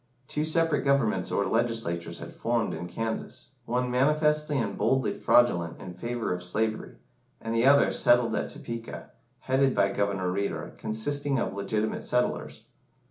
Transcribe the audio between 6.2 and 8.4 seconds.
of slavery, and the other settled